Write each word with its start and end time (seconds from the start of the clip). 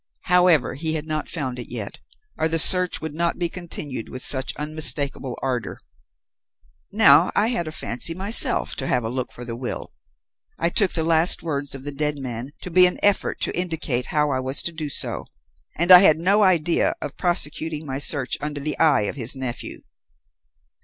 However, 0.23 0.73
he 0.73 0.93
hadn't 0.95 1.29
found 1.29 1.59
it 1.59 1.71
yet, 1.71 1.99
or 2.35 2.47
the 2.47 2.57
search 2.57 3.01
would 3.01 3.13
not 3.13 3.37
be 3.37 3.47
continued 3.49 4.09
with 4.09 4.23
such 4.23 4.51
unmistakable 4.55 5.37
ardour. 5.43 5.77
"Now 6.91 7.29
I 7.35 7.49
had 7.49 7.67
a 7.67 7.71
fancy 7.71 8.15
myself 8.15 8.73
to 8.77 8.87
have 8.87 9.03
a 9.03 9.09
look 9.11 9.31
for 9.31 9.45
the 9.45 9.55
will. 9.55 9.93
I 10.57 10.69
took 10.69 10.93
the 10.93 11.03
last 11.03 11.43
words 11.43 11.75
of 11.75 11.83
the 11.83 11.91
dead 11.91 12.17
man 12.17 12.49
to 12.63 12.71
be 12.71 12.87
an 12.87 12.97
effort 13.03 13.39
to 13.41 13.55
indicate 13.55 14.07
how 14.07 14.31
I 14.31 14.39
was 14.39 14.63
to 14.63 14.71
do 14.71 14.89
so, 14.89 15.25
and 15.77 15.91
I 15.91 15.99
had 15.99 16.17
no 16.17 16.41
idea 16.41 16.95
of 16.99 17.15
prosecuting 17.15 17.85
my 17.85 17.99
search 17.99 18.37
under 18.41 18.59
the 18.59 18.79
eye 18.79 19.01
of 19.03 19.17
his 19.17 19.35
nephew. 19.35 19.81